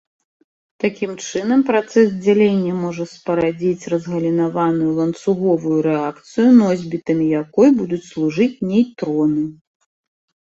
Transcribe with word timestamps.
Такім 0.83 1.11
чынам, 1.25 1.59
працэс 1.67 2.07
дзялення 2.21 2.73
можа 2.85 3.03
спарадзіць 3.11 3.89
разгалінаваную 3.93 4.95
ланцуговую 5.01 5.77
рэакцыю, 5.89 6.45
носьбітамі 6.61 7.25
якой 7.43 7.69
будуць 7.83 8.03
служыць 8.09 8.61
нейтроны. 8.71 9.43